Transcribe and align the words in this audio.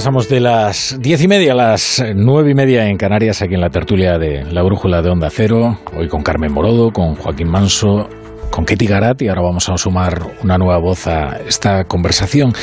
pasamos 0.00 0.30
de 0.30 0.40
las 0.40 0.96
diez 0.98 1.22
y 1.22 1.28
media 1.28 1.52
a 1.52 1.54
las 1.54 2.02
nueve 2.14 2.52
y 2.52 2.54
media 2.54 2.88
en 2.88 2.96
Canarias, 2.96 3.42
aquí 3.42 3.52
en 3.52 3.60
la 3.60 3.68
tertulia 3.68 4.16
de 4.16 4.46
la 4.50 4.62
Brújula 4.62 5.02
de 5.02 5.10
Onda 5.10 5.28
Cero. 5.30 5.78
Hoy 5.94 6.08
con 6.08 6.22
Carmen 6.22 6.50
Morodo, 6.50 6.90
con 6.90 7.16
Joaquín 7.16 7.50
Manso, 7.50 8.08
con 8.50 8.64
Ketty 8.64 8.86
Garat 8.86 9.20
y 9.20 9.28
ahora 9.28 9.42
vamos 9.42 9.68
a 9.68 9.76
sumar 9.76 10.22
una 10.42 10.56
nueva 10.56 10.78
voz 10.78 11.06
a 11.06 11.36
esta 11.46 11.84
conversación. 11.84 12.54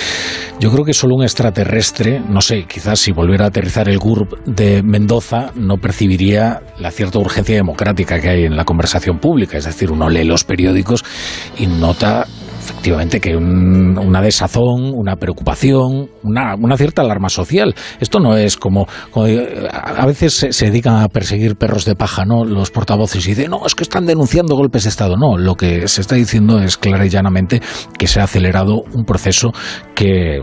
Yo 0.59 0.71
creo 0.71 0.83
que 0.83 0.93
solo 0.93 1.13
un 1.13 1.21
extraterrestre, 1.21 2.19
no 2.27 2.41
sé, 2.41 2.63
quizás 2.63 2.99
si 2.99 3.11
volviera 3.11 3.45
a 3.45 3.47
aterrizar 3.49 3.87
el 3.87 3.99
GURB 3.99 4.43
de 4.45 4.81
Mendoza, 4.81 5.51
no 5.53 5.77
percibiría 5.77 6.61
la 6.79 6.89
cierta 6.89 7.19
urgencia 7.19 7.55
democrática 7.55 8.19
que 8.19 8.29
hay 8.29 8.43
en 8.45 8.57
la 8.57 8.65
conversación 8.65 9.19
pública. 9.19 9.59
Es 9.59 9.65
decir, 9.65 9.91
uno 9.91 10.09
lee 10.09 10.23
los 10.23 10.43
periódicos 10.43 11.05
y 11.55 11.67
nota 11.67 12.25
efectivamente 12.67 13.21
que 13.21 13.35
una 13.35 14.21
desazón, 14.21 14.91
una 14.93 15.15
preocupación, 15.15 16.09
una, 16.23 16.55
una, 16.55 16.75
cierta 16.75 17.01
alarma 17.01 17.29
social. 17.29 17.73
Esto 17.99 18.19
no 18.19 18.35
es 18.35 18.57
como, 18.57 18.87
a 19.71 20.05
veces 20.05 20.33
se, 20.49 20.65
dedican 20.65 21.01
a 21.01 21.07
perseguir 21.07 21.55
perros 21.55 21.85
de 21.85 21.95
paja, 21.95 22.25
¿no? 22.25 22.43
Los 22.43 22.71
portavoces 22.71 23.25
y 23.25 23.29
dicen, 23.29 23.51
no, 23.51 23.65
es 23.65 23.73
que 23.73 23.83
están 23.83 24.05
denunciando 24.05 24.55
golpes 24.55 24.83
de 24.83 24.89
Estado. 24.89 25.15
No, 25.15 25.37
lo 25.37 25.55
que 25.55 25.87
se 25.87 26.01
está 26.01 26.15
diciendo 26.15 26.59
es 26.59 26.77
clara 26.77 27.05
y 27.05 27.09
llanamente 27.09 27.61
que 27.97 28.07
se 28.07 28.19
ha 28.19 28.25
acelerado 28.25 28.83
un 28.93 29.05
proceso 29.05 29.53
que 29.95 30.41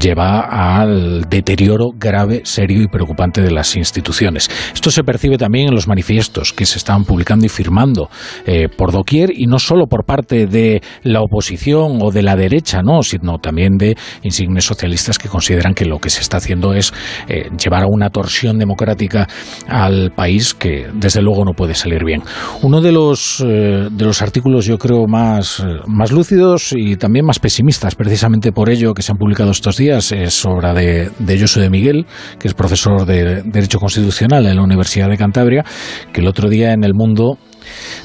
lleva 0.00 0.40
al 0.80 1.22
deterioro 1.28 1.90
grave, 1.96 2.42
serio 2.44 2.82
y 2.82 2.88
preocupante 2.88 3.42
de 3.42 3.50
las 3.50 3.74
instituciones. 3.76 4.48
Esto 4.72 4.90
se 4.90 5.02
percibe 5.02 5.38
también 5.38 5.68
en 5.68 5.74
los 5.74 5.88
manifiestos 5.88 6.52
que 6.52 6.66
se 6.66 6.78
están 6.78 7.04
publicando 7.04 7.46
y 7.46 7.48
firmando 7.48 8.08
eh, 8.46 8.68
por 8.68 8.92
doquier 8.92 9.30
y 9.34 9.46
no 9.46 9.58
solo 9.58 9.86
por 9.86 10.04
parte 10.04 10.46
de 10.46 10.80
la 11.02 11.20
oposición 11.20 11.63
o 11.72 12.10
de 12.10 12.22
la 12.22 12.36
derecha, 12.36 12.82
no, 12.82 13.02
sino 13.02 13.38
también 13.38 13.76
de 13.76 13.96
insignes 14.22 14.64
socialistas 14.64 15.18
que 15.18 15.28
consideran 15.28 15.74
que 15.74 15.84
lo 15.84 15.98
que 15.98 16.10
se 16.10 16.20
está 16.20 16.38
haciendo 16.38 16.74
es 16.74 16.92
eh, 17.28 17.50
llevar 17.62 17.84
a 17.84 17.86
una 17.86 18.10
torsión 18.10 18.58
democrática 18.58 19.28
al 19.68 20.12
país 20.14 20.54
que 20.54 20.88
desde 20.92 21.22
luego 21.22 21.44
no 21.44 21.52
puede 21.52 21.74
salir 21.74 22.04
bien. 22.04 22.22
Uno 22.62 22.80
de 22.80 22.92
los, 22.92 23.40
eh, 23.46 23.88
de 23.90 24.04
los 24.04 24.22
artículos 24.22 24.66
yo 24.66 24.78
creo 24.78 25.06
más, 25.06 25.60
eh, 25.60 25.64
más 25.86 26.12
lúcidos 26.12 26.72
y 26.76 26.96
también 26.96 27.24
más 27.24 27.38
pesimistas, 27.38 27.94
precisamente 27.94 28.52
por 28.52 28.70
ello 28.70 28.94
que 28.94 29.02
se 29.02 29.12
han 29.12 29.18
publicado 29.18 29.50
estos 29.50 29.76
días, 29.76 30.12
es 30.12 30.44
obra 30.44 30.74
de, 30.74 31.10
de 31.18 31.44
de 31.44 31.70
Miguel, 31.70 32.06
que 32.38 32.48
es 32.48 32.54
profesor 32.54 33.04
de 33.04 33.42
Derecho 33.42 33.78
Constitucional 33.78 34.46
en 34.46 34.56
la 34.56 34.62
Universidad 34.62 35.08
de 35.08 35.18
Cantabria, 35.18 35.64
que 36.12 36.20
el 36.20 36.26
otro 36.26 36.48
día 36.48 36.72
en 36.72 36.84
El 36.84 36.94
Mundo 36.94 37.38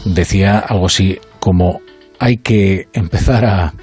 decía 0.05 0.59
algo 0.59 0.87
así 0.87 1.17
como 1.39 1.81
hay 2.19 2.37
que 2.37 2.87
empezar 2.93 3.45
a 3.45 3.73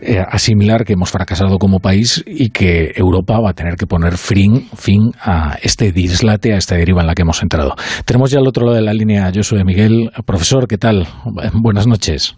eh, 0.00 0.22
asimilar 0.26 0.84
que 0.84 0.94
hemos 0.94 1.10
fracasado 1.10 1.58
como 1.58 1.80
país 1.80 2.22
y 2.26 2.50
que 2.50 2.92
Europa 2.94 3.38
va 3.38 3.50
a 3.50 3.54
tener 3.54 3.74
que 3.74 3.86
poner 3.86 4.16
fin, 4.16 4.68
fin 4.74 5.12
a 5.20 5.58
este 5.62 5.92
dislate, 5.92 6.54
a 6.54 6.56
esta 6.56 6.76
deriva 6.76 7.02
en 7.02 7.08
la 7.08 7.14
que 7.14 7.22
hemos 7.22 7.42
entrado. 7.42 7.74
Tenemos 8.06 8.30
ya 8.30 8.38
al 8.38 8.46
otro 8.46 8.64
lado 8.64 8.76
de 8.76 8.82
la 8.82 8.94
línea 8.94 9.28
yo 9.30 9.42
soy 9.42 9.62
Miguel. 9.64 10.10
Profesor, 10.24 10.66
¿qué 10.68 10.78
tal? 10.78 11.06
Buenas 11.62 11.86
noches. 11.86 12.36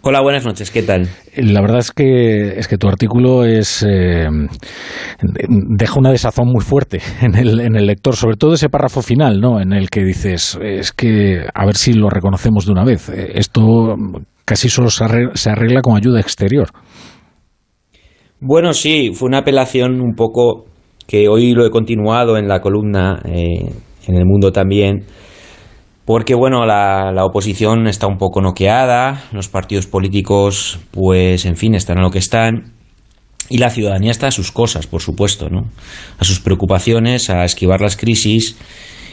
Hola, 0.00 0.20
buenas 0.20 0.44
noches, 0.44 0.70
¿qué 0.70 0.82
tal? 0.82 1.08
La 1.36 1.60
verdad 1.60 1.80
es 1.80 1.90
que, 1.90 2.56
es 2.56 2.68
que 2.68 2.78
tu 2.78 2.88
artículo 2.88 3.44
es, 3.44 3.84
eh, 3.86 4.28
deja 5.20 5.98
una 5.98 6.12
desazón 6.12 6.46
muy 6.46 6.64
fuerte 6.64 7.00
en 7.20 7.34
el, 7.34 7.60
en 7.60 7.74
el 7.74 7.86
lector, 7.86 8.14
sobre 8.14 8.36
todo 8.36 8.54
ese 8.54 8.68
párrafo 8.68 9.02
final, 9.02 9.40
¿no? 9.40 9.60
En 9.60 9.72
el 9.72 9.90
que 9.90 10.04
dices, 10.04 10.56
es 10.62 10.92
que 10.92 11.44
a 11.52 11.66
ver 11.66 11.76
si 11.76 11.94
lo 11.94 12.08
reconocemos 12.10 12.64
de 12.64 12.72
una 12.72 12.84
vez. 12.84 13.08
Eh, 13.08 13.32
esto 13.34 13.96
casi 14.48 14.70
solo 14.70 14.88
se 14.88 15.04
arregla, 15.04 15.82
con 15.82 15.94
ayuda 15.94 16.20
exterior. 16.20 16.70
Bueno, 18.40 18.72
sí, 18.72 19.10
fue 19.12 19.28
una 19.28 19.38
apelación 19.38 20.00
un 20.00 20.14
poco 20.14 20.64
que 21.06 21.28
hoy 21.28 21.52
lo 21.52 21.66
he 21.66 21.70
continuado 21.70 22.38
en 22.38 22.48
la 22.48 22.60
columna, 22.60 23.20
eh, 23.26 23.70
en 24.06 24.14
el 24.14 24.24
mundo 24.24 24.50
también, 24.50 25.04
porque 26.06 26.34
bueno, 26.34 26.64
la, 26.64 27.12
la, 27.12 27.26
oposición 27.26 27.86
está 27.88 28.06
un 28.06 28.16
poco 28.16 28.40
noqueada, 28.40 29.24
los 29.32 29.48
partidos 29.48 29.86
políticos, 29.86 30.78
pues 30.92 31.44
en 31.44 31.56
fin, 31.56 31.74
están 31.74 31.98
a 31.98 32.02
lo 32.02 32.10
que 32.10 32.18
están, 32.18 32.72
y 33.50 33.58
la 33.58 33.68
ciudadanía 33.68 34.12
está 34.12 34.28
a 34.28 34.30
sus 34.30 34.50
cosas, 34.50 34.86
por 34.86 35.02
supuesto, 35.02 35.50
¿no? 35.50 35.68
A 36.18 36.24
sus 36.24 36.40
preocupaciones, 36.40 37.28
a 37.28 37.44
esquivar 37.44 37.82
las 37.82 37.98
crisis 37.98 38.56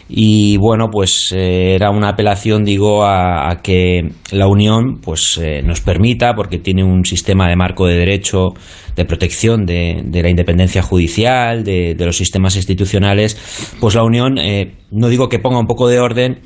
y 0.07 0.57
bueno 0.57 0.89
pues 0.91 1.31
eh, 1.35 1.73
era 1.73 1.89
una 1.89 2.09
apelación 2.09 2.63
digo 2.63 3.03
a, 3.05 3.59
que 3.63 4.09
la 4.31 4.47
Unión 4.47 4.99
pues 5.01 5.39
eh, 5.41 5.63
nos 5.63 5.81
permita 5.81 6.35
porque 6.35 6.59
tiene 6.59 6.83
un 6.83 7.05
sistema 7.05 7.47
de 7.49 7.55
marco 7.55 7.87
de 7.87 7.97
derecho 7.97 8.49
de 8.95 9.05
protección 9.05 9.65
de, 9.65 10.03
la 10.11 10.29
independencia 10.29 10.83
judicial 10.83 11.63
de, 11.63 11.95
los 11.99 12.17
sistemas 12.17 12.55
institucionales 12.55 13.75
pues 13.79 13.95
la 13.95 14.03
Unión 14.03 14.37
eh, 14.37 14.75
no 14.91 15.09
digo 15.09 15.27
que 15.27 15.39
ponga 15.39 15.59
un 15.59 15.67
poco 15.67 15.87
de 15.87 15.99
orden 15.99 16.39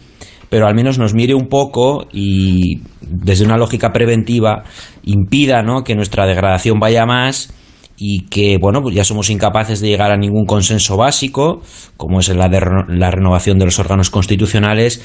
pero 0.49 0.65
al 0.65 0.73
menos 0.73 0.97
nos 0.97 1.13
mire 1.13 1.35
un 1.35 1.47
poco 1.47 2.07
y 2.13 2.81
desde 3.01 3.43
una 3.43 3.57
lógica 3.57 3.91
preventiva 3.91 4.63
impida 5.03 5.63
¿no? 5.63 5.83
que 5.83 5.95
nuestra 5.95 6.25
degradación 6.25 6.79
vaya 6.79 7.05
más 7.05 7.53
y 8.01 8.21
que, 8.29 8.57
bueno, 8.57 8.81
pues 8.81 8.95
ya 8.95 9.03
somos 9.03 9.29
incapaces 9.29 9.81
de 9.81 9.89
llegar 9.89 10.11
a 10.11 10.17
ningún 10.17 10.45
consenso 10.45 10.95
básico, 10.95 11.61
como 11.97 12.21
es 12.21 12.29
la, 12.29 12.47
de, 12.47 12.61
la 12.87 13.11
renovación 13.11 13.59
de 13.59 13.65
los 13.65 13.77
órganos 13.77 14.09
constitucionales, 14.09 15.03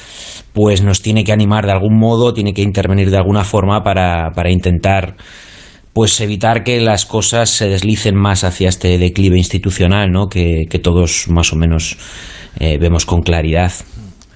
pues 0.53 0.83
nos 0.83 1.03
tiene 1.03 1.25
que 1.25 1.33
animar 1.33 1.67
de 1.67 1.73
algún 1.73 1.99
modo, 1.99 2.33
tiene 2.33 2.55
que 2.55 2.63
intervenir 2.63 3.11
de 3.11 3.17
alguna 3.17 3.43
forma 3.43 3.83
para, 3.83 4.31
para 4.31 4.53
intentar 4.53 5.17
pues 5.93 6.21
evitar 6.21 6.63
que 6.65 6.81
las 6.81 7.05
cosas 7.05 7.51
se 7.51 7.69
deslicen 7.69 8.17
más 8.17 8.45
hacia 8.45 8.69
este 8.69 8.99
declive 8.99 9.39
institucional, 9.39 10.11
¿no? 10.11 10.29
que, 10.29 10.67
que 10.69 10.79
todos 10.79 11.27
más 11.29 11.53
o 11.53 11.57
menos 11.57 11.97
eh, 12.61 12.79
vemos 12.79 13.07
con 13.07 13.23
claridad. 13.23 13.73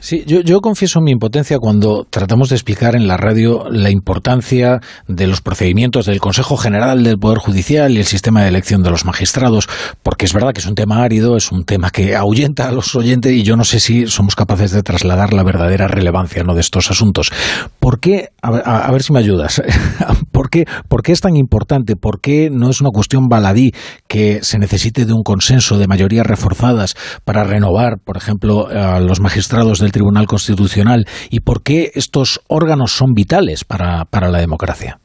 Sí, 0.00 0.22
yo, 0.26 0.40
yo, 0.40 0.60
confieso 0.60 1.00
mi 1.00 1.10
impotencia 1.10 1.58
cuando 1.58 2.06
tratamos 2.08 2.50
de 2.50 2.56
explicar 2.56 2.94
en 2.94 3.08
la 3.08 3.16
radio 3.16 3.68
la 3.70 3.90
importancia 3.90 4.80
de 5.08 5.26
los 5.26 5.40
procedimientos 5.40 6.06
del 6.06 6.20
Consejo 6.20 6.56
General 6.56 7.02
del 7.02 7.18
Poder 7.18 7.38
Judicial 7.38 7.92
y 7.92 7.98
el 7.98 8.04
sistema 8.04 8.42
de 8.42 8.48
elección 8.48 8.82
de 8.82 8.90
los 8.90 9.04
magistrados, 9.04 9.68
porque 10.02 10.26
es 10.26 10.32
verdad 10.32 10.52
que 10.52 10.60
es 10.60 10.66
un 10.66 10.76
tema 10.76 11.02
árido, 11.02 11.36
es 11.36 11.50
un 11.50 11.64
tema 11.64 11.90
que 11.90 12.14
ahuyenta 12.14 12.68
a 12.68 12.72
los 12.72 12.94
oyentes 12.94 13.32
y 13.32 13.42
yo 13.42 13.56
no 13.56 13.64
sé 13.64 13.80
si 13.80 14.06
somos 14.06 14.36
capaces 14.36 14.70
de 14.70 14.82
trasladar 14.82 15.32
la 15.32 15.42
verdadera 15.42 15.88
relevancia 15.88 16.44
¿no? 16.44 16.54
de 16.54 16.60
estos 16.60 16.90
asuntos. 16.90 17.32
¿Por 17.80 17.98
qué, 17.98 18.28
a, 18.42 18.90
ver 18.92 19.02
si 19.02 19.12
me 19.12 19.18
ayudas, 19.18 19.62
¿Por 20.32 20.47
qué, 20.48 20.64
¿por 20.88 21.02
qué 21.02 21.12
es 21.12 21.20
tan 21.20 21.36
importante? 21.36 21.96
¿Por 21.96 22.20
qué 22.20 22.50
no 22.50 22.70
es 22.70 22.80
una 22.80 22.90
cuestión 22.90 23.28
baladí 23.28 23.72
que 24.06 24.40
se 24.42 24.58
necesite 24.58 25.04
de 25.04 25.12
un 25.12 25.22
consenso 25.22 25.78
de 25.78 25.86
mayorías 25.86 26.26
reforzadas 26.26 26.94
para 27.24 27.44
renovar, 27.44 27.98
por 28.04 28.16
ejemplo, 28.16 28.68
a 28.68 29.00
los 29.00 29.20
magistrados 29.20 29.80
del 29.80 29.92
Tribunal 29.92 30.26
Constitucional 30.26 31.06
y 31.30 31.40
por 31.40 31.62
qué 31.62 31.90
estos 31.94 32.40
órganos 32.48 32.92
son 32.92 33.12
vitales 33.12 33.64
para, 33.64 34.04
para 34.04 34.28
la 34.28 34.38
democracia. 34.38 35.00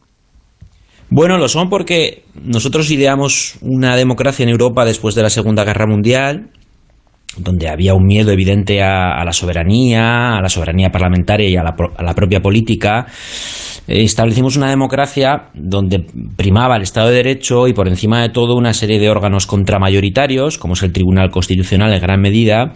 Bueno, 1.09 1.38
lo 1.38 1.48
son 1.48 1.70
porque 1.70 2.24
nosotros 2.44 2.90
ideamos 2.90 3.58
una 3.62 3.96
democracia 3.96 4.44
en 4.44 4.50
Europa 4.50 4.84
después 4.84 5.14
de 5.14 5.22
la 5.22 5.30
Segunda 5.30 5.64
Guerra 5.64 5.86
Mundial, 5.86 6.50
donde 7.38 7.70
había 7.70 7.94
un 7.94 8.06
miedo 8.06 8.32
evidente 8.32 8.82
a, 8.82 9.24
la 9.24 9.34
soberanía, 9.34 10.38
a 10.38 10.42
la 10.42 10.50
soberanía 10.50 10.90
parlamentaria 10.92 11.50
y 11.50 11.56
a 11.56 11.64
la, 11.64 12.14
propia 12.16 12.42
política. 12.42 13.08
Eh, 13.88 14.04
establecimos 14.04 14.56
una 14.56 14.70
democracia 14.70 15.50
donde 15.54 16.06
primaba 16.36 16.76
el 16.76 16.84
Estado 16.84 17.10
de 17.10 17.16
Derecho 17.16 17.68
y 17.68 17.74
por 17.74 17.88
encima 17.88 18.22
de 18.22 18.30
todo 18.30 18.56
una 18.56 18.74
serie 18.74 19.00
de 19.00 19.10
órganos 19.10 19.48
contramayoritarios, 19.48 20.58
como 20.58 20.74
es 20.74 20.84
el 20.84 20.94
Tribunal 20.94 21.30
Constitucional 21.30 21.94
en 21.94 22.02
gran 22.02 22.22
medida, 22.22 22.74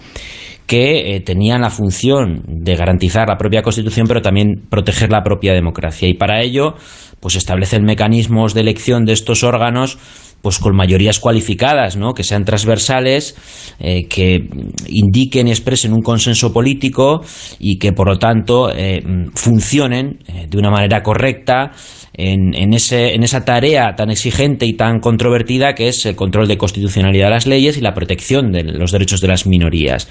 que 0.67 1.15
eh, 1.15 1.21
tenían 1.21 1.61
la 1.61 1.69
función 1.69 2.43
de 2.45 2.75
garantizar 2.75 3.29
la 3.29 3.37
propia 3.37 3.61
Constitución, 3.61 4.05
pero 4.05 4.21
también 4.21 4.65
proteger 4.69 5.09
la 5.09 5.23
propia 5.23 5.53
democracia. 5.53 6.09
Y 6.09 6.13
para 6.13 6.41
ello, 6.41 6.75
pues 7.21 7.35
establecen 7.35 7.83
mecanismos 7.85 8.53
de 8.53 8.61
elección 8.61 9.05
de 9.05 9.13
estos 9.13 9.43
órganos 9.43 9.97
pues 10.41 10.59
con 10.59 10.75
mayorías 10.75 11.19
cualificadas, 11.19 11.97
¿no? 11.97 12.13
que 12.13 12.23
sean 12.23 12.45
transversales, 12.45 13.35
eh, 13.79 14.07
que 14.07 14.47
indiquen 14.87 15.47
y 15.47 15.51
expresen 15.51 15.93
un 15.93 16.01
consenso 16.01 16.53
político 16.53 17.21
y 17.59 17.77
que 17.79 17.93
por 17.93 18.07
lo 18.07 18.17
tanto 18.17 18.71
eh, 18.73 19.03
funcionen 19.33 20.19
de 20.49 20.57
una 20.57 20.69
manera 20.69 21.03
correcta 21.03 21.71
en, 22.13 22.53
en, 22.55 22.73
ese, 22.73 23.13
en 23.13 23.23
esa 23.23 23.45
tarea 23.45 23.93
tan 23.95 24.09
exigente 24.09 24.65
y 24.65 24.73
tan 24.73 24.99
controvertida 24.99 25.73
que 25.73 25.87
es 25.87 26.05
el 26.05 26.15
control 26.15 26.47
de 26.47 26.57
constitucionalidad 26.57 27.27
de 27.27 27.31
las 27.31 27.47
leyes 27.47 27.77
y 27.77 27.81
la 27.81 27.93
protección 27.93 28.51
de 28.51 28.63
los 28.63 28.91
derechos 28.91 29.21
de 29.21 29.27
las 29.27 29.45
minorías. 29.45 30.07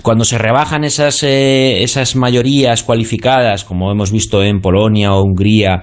Cuando 0.00 0.24
se 0.24 0.38
rebajan 0.38 0.84
esas, 0.84 1.22
eh, 1.22 1.82
esas 1.82 2.16
mayorías 2.16 2.82
cualificadas, 2.82 3.64
como 3.64 3.92
hemos 3.92 4.10
visto 4.10 4.42
en 4.42 4.60
Polonia 4.60 5.12
o 5.12 5.22
Hungría, 5.22 5.82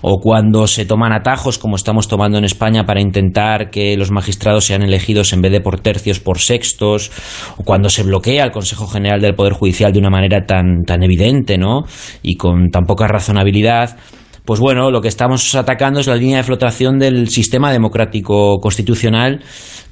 o 0.00 0.18
cuando 0.18 0.66
se 0.66 0.84
toman 0.84 1.12
atajos, 1.12 1.58
como 1.58 1.76
estamos 1.76 2.08
tomando 2.08 2.36
en 2.36 2.44
España, 2.44 2.84
para 2.84 3.00
intentar 3.00 3.70
que 3.70 3.96
los 3.96 4.10
magistrados 4.10 4.64
sean 4.64 4.82
elegidos 4.82 5.32
en 5.32 5.40
vez 5.40 5.52
de 5.52 5.60
por 5.60 5.78
tercios, 5.78 6.18
por 6.18 6.38
sextos, 6.38 7.12
o 7.56 7.62
cuando 7.62 7.90
se 7.90 8.02
bloquea 8.02 8.44
el 8.44 8.50
Consejo 8.50 8.88
General 8.88 9.20
del 9.20 9.36
Poder 9.36 9.52
Judicial 9.52 9.92
de 9.92 10.00
una 10.00 10.10
manera 10.10 10.46
tan, 10.46 10.82
tan 10.84 11.04
evidente, 11.04 11.56
¿no? 11.56 11.82
Y 12.22 12.34
con 12.36 12.70
tan 12.70 12.86
poca 12.86 13.06
razonabilidad, 13.06 13.96
pues 14.44 14.60
bueno, 14.60 14.90
lo 14.90 15.00
que 15.00 15.08
estamos 15.08 15.54
atacando 15.54 16.00
es 16.00 16.06
la 16.06 16.16
línea 16.16 16.38
de 16.38 16.42
flotación 16.42 16.98
del 16.98 17.28
sistema 17.28 17.72
democrático 17.72 18.58
constitucional 18.60 19.42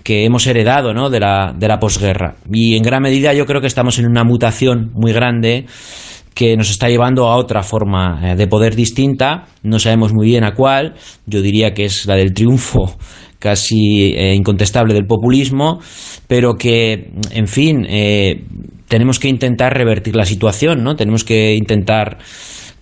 que 0.03 0.25
hemos 0.25 0.47
heredado 0.47 0.93
¿no? 0.93 1.09
de, 1.09 1.21
la, 1.21 1.55
de 1.57 1.69
la 1.69 1.79
posguerra. 1.79 2.37
Y 2.53 2.77
en 2.77 2.83
gran 2.83 3.03
medida 3.03 3.33
yo 3.33 3.47
creo 3.47 3.61
que 3.61 3.67
estamos 3.67 3.99
en 3.99 4.07
una 4.07 4.25
mutación 4.25 4.91
muy 4.95 5.13
grande 5.13 5.67
que 6.35 6.57
nos 6.57 6.71
está 6.71 6.89
llevando 6.89 7.29
a 7.29 7.37
otra 7.37 7.63
forma 7.63 8.21
eh, 8.23 8.37
de 8.37 8.47
poder 8.47 8.75
distinta, 8.75 9.47
no 9.63 9.79
sabemos 9.79 10.13
muy 10.13 10.27
bien 10.27 10.45
a 10.45 10.55
cuál, 10.55 10.95
yo 11.27 11.43
diría 11.43 11.75
que 11.75 11.85
es 11.85 12.07
la 12.07 12.17
del 12.17 12.33
triunfo 12.33 12.97
casi 13.39 14.15
eh, 14.15 14.35
incontestable 14.35 14.95
del 14.95 15.07
populismo, 15.07 15.81
pero 16.29 16.55
que, 16.55 17.11
en 17.33 17.49
fin, 17.49 17.85
eh, 17.89 18.45
tenemos 18.89 19.19
que 19.19 19.29
intentar 19.29 19.75
revertir 19.77 20.15
la 20.15 20.25
situación, 20.25 20.85
¿no? 20.85 20.95
Tenemos 20.95 21.25
que 21.25 21.55
intentar 21.55 22.19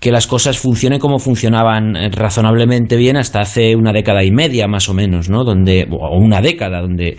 que 0.00 0.10
las 0.10 0.26
cosas 0.26 0.58
funcionen 0.58 0.98
como 0.98 1.18
funcionaban 1.18 1.94
razonablemente 2.12 2.96
bien 2.96 3.18
hasta 3.18 3.40
hace 3.40 3.76
una 3.76 3.92
década 3.92 4.24
y 4.24 4.30
media 4.30 4.66
más 4.66 4.88
o 4.88 4.94
menos, 4.94 5.28
¿no? 5.28 5.44
Donde 5.44 5.86
o 5.90 6.18
una 6.18 6.40
década 6.40 6.80
donde 6.80 7.18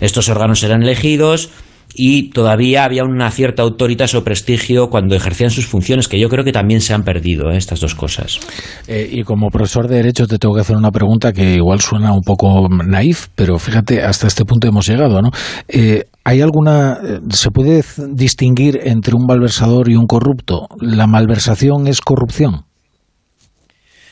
estos 0.00 0.28
órganos 0.28 0.62
eran 0.64 0.82
elegidos, 0.82 1.50
y 1.96 2.30
todavía 2.30 2.84
había 2.84 3.04
una 3.04 3.30
cierta 3.30 3.62
autoridad 3.62 4.14
o 4.14 4.22
prestigio 4.22 4.88
cuando 4.88 5.14
ejercían 5.14 5.50
sus 5.50 5.66
funciones, 5.66 6.08
que 6.08 6.20
yo 6.20 6.28
creo 6.28 6.44
que 6.44 6.52
también 6.52 6.80
se 6.80 6.92
han 6.92 7.02
perdido 7.02 7.50
¿eh? 7.50 7.56
estas 7.56 7.80
dos 7.80 7.94
cosas. 7.94 8.38
Eh, 8.86 9.08
y 9.10 9.22
como 9.22 9.48
profesor 9.48 9.88
de 9.88 9.96
Derecho 9.96 10.26
te 10.26 10.38
tengo 10.38 10.54
que 10.54 10.60
hacer 10.60 10.76
una 10.76 10.90
pregunta 10.90 11.32
que 11.32 11.54
igual 11.54 11.80
suena 11.80 12.12
un 12.12 12.20
poco 12.20 12.68
naif, 12.68 13.28
pero 13.34 13.58
fíjate, 13.58 14.02
hasta 14.02 14.26
este 14.26 14.44
punto 14.44 14.68
hemos 14.68 14.86
llegado, 14.86 15.22
¿no? 15.22 15.30
Eh, 15.68 16.04
¿Hay 16.24 16.40
alguna, 16.40 16.98
se 17.30 17.50
puede 17.50 17.82
distinguir 18.10 18.80
entre 18.82 19.14
un 19.14 19.26
malversador 19.26 19.88
y 19.88 19.96
un 19.96 20.06
corrupto? 20.06 20.66
¿La 20.80 21.06
malversación 21.06 21.86
es 21.86 22.00
corrupción? 22.00 22.66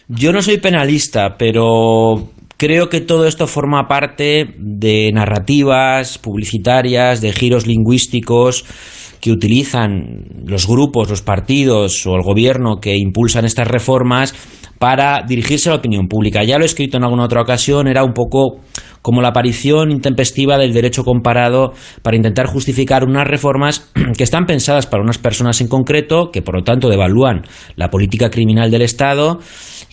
Yo 0.08 0.32
no 0.32 0.42
soy 0.42 0.58
penalista, 0.58 1.36
pero 1.38 2.28
Creo 2.56 2.88
que 2.88 3.00
todo 3.00 3.26
esto 3.26 3.46
forma 3.46 3.88
parte 3.88 4.54
de 4.58 5.10
narrativas 5.12 6.18
publicitarias, 6.18 7.20
de 7.20 7.32
giros 7.32 7.66
lingüísticos 7.66 8.64
que 9.20 9.32
utilizan 9.32 10.44
los 10.46 10.68
grupos, 10.68 11.08
los 11.08 11.22
partidos 11.22 12.06
o 12.06 12.14
el 12.14 12.22
gobierno 12.22 12.80
que 12.80 12.96
impulsan 12.96 13.44
estas 13.44 13.66
reformas 13.66 14.34
para 14.84 15.22
dirigirse 15.26 15.70
a 15.70 15.72
la 15.72 15.78
opinión 15.78 16.08
pública. 16.08 16.44
Ya 16.44 16.58
lo 16.58 16.64
he 16.64 16.66
escrito 16.66 16.98
en 16.98 17.04
alguna 17.04 17.24
otra 17.24 17.40
ocasión, 17.40 17.88
era 17.88 18.04
un 18.04 18.12
poco 18.12 18.60
como 19.00 19.22
la 19.22 19.28
aparición 19.28 19.90
intempestiva 19.90 20.58
del 20.58 20.74
derecho 20.74 21.04
comparado 21.04 21.72
para 22.02 22.18
intentar 22.18 22.44
justificar 22.44 23.02
unas 23.02 23.26
reformas 23.26 23.90
que 24.18 24.24
están 24.24 24.44
pensadas 24.44 24.84
para 24.84 25.02
unas 25.02 25.16
personas 25.16 25.62
en 25.62 25.68
concreto, 25.68 26.30
que 26.30 26.42
por 26.42 26.56
lo 26.56 26.64
tanto 26.64 26.90
devalúan 26.90 27.46
la 27.76 27.88
política 27.88 28.28
criminal 28.28 28.70
del 28.70 28.82
Estado 28.82 29.38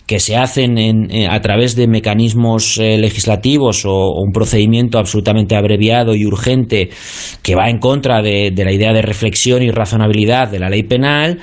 que 0.06 0.20
se 0.20 0.36
hacen 0.36 0.76
eh, 0.78 1.26
a 1.26 1.40
través 1.40 1.74
de 1.74 1.88
mecanismos 1.88 2.76
eh, 2.76 2.98
legislativos 2.98 3.86
o, 3.86 4.10
un 4.10 4.32
procedimiento 4.32 4.98
absolutamente 4.98 5.56
abreviado 5.56 6.14
y 6.14 6.26
urgente 6.26 6.90
que 7.42 7.54
va 7.54 7.70
en 7.70 7.78
contra 7.78 8.20
de, 8.20 8.52
la 8.54 8.72
idea 8.72 8.92
de 8.92 9.00
reflexión 9.00 9.62
y 9.62 9.70
razonabilidad 9.70 10.48
de 10.48 10.58
la 10.58 10.68
ley 10.68 10.82
penal. 10.82 11.38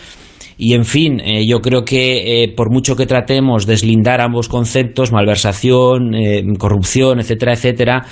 Y 0.61 0.73
en 0.73 0.83
fin, 0.83 1.21
eh, 1.21 1.47
yo 1.47 1.61
creo 1.61 1.85
que 1.85 2.53
por 2.55 2.69
mucho 2.69 2.97
que 2.97 3.05
tratemos 3.05 3.65
de 3.65 3.71
deslindar 3.73 4.19
ambos 4.19 4.49
conceptos, 4.49 5.13
malversación, 5.13 6.11
corrupción, 6.57 7.21
etcétera, 7.21 7.53
etcétera, 7.53 8.05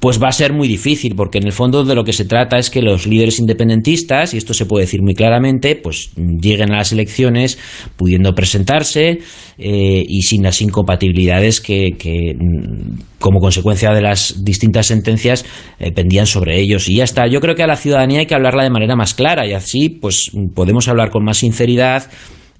pues 0.00 0.20
va 0.22 0.28
a 0.28 0.32
ser 0.32 0.52
muy 0.52 0.66
difícil, 0.66 1.14
porque 1.14 1.38
en 1.38 1.46
el 1.46 1.52
fondo 1.52 1.84
de 1.84 1.94
lo 1.94 2.04
que 2.04 2.12
se 2.12 2.24
trata 2.24 2.58
es 2.58 2.68
que 2.68 2.82
los 2.82 3.06
líderes 3.06 3.38
independentistas, 3.38 4.34
y 4.34 4.38
esto 4.38 4.52
se 4.54 4.66
puede 4.66 4.86
decir 4.86 5.02
muy 5.02 5.14
claramente, 5.14 5.76
pues 5.76 6.10
lleguen 6.16 6.72
a 6.72 6.78
las 6.78 6.92
elecciones 6.92 7.58
pudiendo 7.96 8.34
presentarse 8.34 9.20
eh, 9.56 10.04
y 10.06 10.22
sin 10.22 10.42
las 10.42 10.60
incompatibilidades 10.60 11.60
que, 11.60 11.90
mm, 12.38 12.98
como 13.20 13.40
consecuencia 13.40 13.92
de 13.92 14.02
las 14.02 14.44
distintas 14.44 14.86
sentencias 14.86 15.46
eh, 15.78 15.92
pendían 15.92 16.26
sobre 16.26 16.60
ellos. 16.60 16.88
Y 16.88 16.96
ya 16.96 17.04
está. 17.04 17.26
Yo 17.26 17.40
creo 17.40 17.54
que 17.54 17.62
a 17.62 17.66
la 17.66 17.76
ciudadanía 17.76 18.20
hay 18.20 18.26
que 18.26 18.34
hablarla 18.34 18.64
de 18.64 18.70
manera 18.70 18.96
más 18.96 19.14
clara 19.14 19.46
y 19.46 19.52
así 19.52 19.88
pues 19.88 20.30
podemos 20.54 20.88
hablar 20.88 21.10
con 21.10 21.24
más 21.24 21.38
sinceridad 21.38 21.83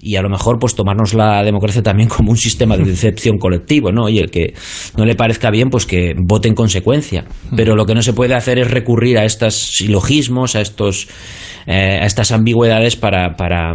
y 0.05 0.17
a 0.17 0.23
lo 0.23 0.29
mejor 0.29 0.59
pues 0.59 0.75
tomarnos 0.75 1.15
la 1.15 1.43
democracia 1.43 1.83
también 1.83 2.11
como 2.11 2.31
un 2.31 2.37
sistema 2.37 2.77
de 2.77 2.85
decepción 2.85 3.39
colectivo, 3.39 3.91
¿no? 3.91 4.11
Y 4.11 4.19
el 4.19 4.31
que 4.31 4.53
no 4.99 5.07
le 5.07 5.15
parezca 5.15 5.51
bien, 5.51 5.71
pues 5.71 5.87
que 5.87 6.15
vote 6.15 6.49
en 6.49 6.55
consecuencia. 6.55 7.25
Pero 7.57 7.75
lo 7.75 7.87
que 7.87 7.95
no 7.95 8.03
se 8.03 8.13
puede 8.13 8.35
hacer 8.35 8.59
es 8.59 8.71
recurrir 8.71 9.17
a 9.17 9.25
estos 9.25 9.55
silogismos, 9.55 10.57
a 10.57 10.61
estos 10.61 11.09
eh, 11.67 11.99
a 12.03 12.05
estas 12.05 12.33
ambigüedades 12.33 12.97
para, 12.97 13.37
para, 13.37 13.73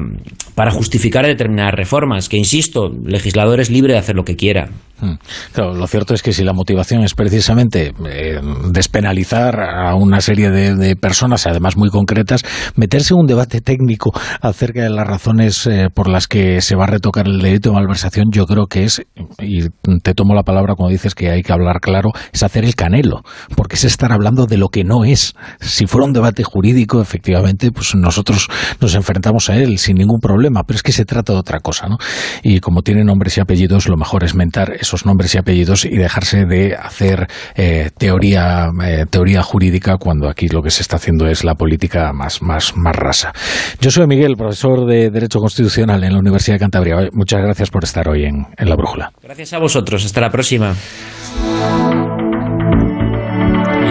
para 0.54 0.69
justificar 0.69 1.25
determinadas 1.25 1.74
reformas, 1.74 2.30
que 2.30 2.38
insisto, 2.38 2.86
el 2.86 3.12
legislador 3.12 3.60
es 3.60 3.72
libre 3.72 3.94
de 3.94 4.00
hacer 4.00 4.16
lo 4.16 4.24
que 4.24 4.36
quiera. 4.36 4.69
Hmm. 5.01 5.13
Claro, 5.54 5.74
lo 5.74 5.88
cierto 5.88 6.13
es 6.13 6.22
que 6.22 6.34
si 6.34 6.44
la 6.44 6.54
motivación 6.54 7.04
es 7.04 7.13
precisamente 7.13 7.94
eh, 8.06 8.40
despenalizar 8.72 9.62
a 9.62 9.96
una 9.96 10.19
serie 10.19 10.50
de, 10.50 10.96
personas, 10.96 11.48
además 11.48 11.78
muy 11.78 11.90
concretas, 11.90 12.44
meterse 12.75 13.13
en 13.13 13.22
un 13.22 13.25
debate 13.28 13.62
técnico 13.62 14.12
acerca 14.42 14.84
de 14.84 14.90
las 14.90 15.07
razones 15.07 15.66
eh, 15.68 15.88
por 15.94 16.10
las 16.10 16.28
que 16.28 16.62
se 16.62 16.75
va 16.75 16.84
a 16.84 16.88
retocar 16.88 17.28
el 17.28 17.40
delito 17.40 17.69
de 17.69 17.75
malversación, 17.75 18.28
yo 18.31 18.46
creo 18.46 18.68
que 18.68 18.84
es, 18.84 19.01
y 19.40 19.69
te 20.04 20.13
tomo 20.13 20.34
la 20.36 20.44
palabra 20.44 20.75
cuando 20.75 20.92
dices 20.92 21.16
que 21.16 21.30
hay 21.30 21.44
que 21.44 21.54
hablar 21.54 21.80
claro, 21.80 22.12
es 22.34 22.44
hacer 22.44 22.66
el 22.66 22.75
canelo, 22.75 23.22
porque 23.56 23.75
es 23.75 23.86
estar 23.86 24.12
hablando 24.12 24.46
de 24.48 24.57
lo 24.57 24.68
que 24.68 24.84
no 24.84 25.06
es. 25.06 25.34
Si 25.62 25.86
fuera 25.86 26.07
un 26.07 26.13
debate 26.13 26.44
jurídico, 26.44 27.01
efectivamente, 27.01 27.72
pues 27.72 27.96
nosotros 27.96 28.48
nos 28.81 28.96
enfrentamos 28.96 29.50
a 29.50 29.56
él 29.56 29.78
sin 29.78 29.98
ningún 29.98 30.19
problema, 30.19 30.63
pero 30.63 30.75
es 30.75 30.84
que 30.84 30.92
se 30.92 31.06
trata 31.06 31.34
de 31.34 31.40
otra 31.40 31.60
cosa, 31.60 31.88
¿no? 31.88 31.98
Y 32.44 32.60
como 32.60 32.81
tiene 32.81 33.04
nombres 33.04 33.38
y 33.38 33.42
apellidos, 33.42 33.88
lo 33.88 33.98
mejor 33.98 34.24
es 34.24 34.36
mentar 34.36 34.74
esos 34.89 35.06
nombres 35.06 35.36
y 35.36 35.38
apellidos 35.38 35.86
y 35.86 35.95
dejarse 35.95 36.45
de 36.45 36.75
hacer 36.75 37.27
eh, 37.56 37.91
teoría, 37.95 38.69
eh, 38.83 39.06
teoría 39.07 39.44
jurídica 39.44 39.97
cuando 39.97 40.27
aquí 40.27 40.47
lo 40.47 40.63
que 40.63 40.71
se 40.71 40.81
está 40.81 40.95
haciendo 40.95 41.27
es 41.27 41.44
la 41.44 41.53
política 41.53 42.12
más, 42.12 42.41
más, 42.41 42.75
más 42.75 42.95
rasa. 42.95 43.31
Yo 43.80 43.91
soy 43.91 44.07
Miguel, 44.07 44.36
profesor 44.36 44.88
de 44.88 45.12
Derecho 45.12 45.39
Constitucional 45.39 46.03
en 46.03 46.13
la 46.13 46.19
Universidad 46.19 46.56
de 46.56 46.59
Cantabria. 46.59 47.09
Muchas 47.13 47.41
gracias 47.41 47.69
por 47.69 47.83
estar 47.83 48.09
hoy 48.09 48.25
en, 48.25 48.47
en 48.57 48.69
La 48.69 48.75
Brújula. 48.75 49.12
Gracias 49.21 49.53
a 49.53 49.59
vosotros. 49.59 50.03
Hasta 50.03 50.21
la 50.21 50.31
próxima. 50.31 50.74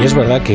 Y 0.00 0.04
es 0.04 0.14
verdad 0.14 0.42
que 0.42 0.46